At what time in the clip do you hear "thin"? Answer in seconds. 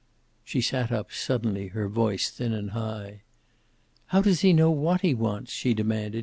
2.31-2.53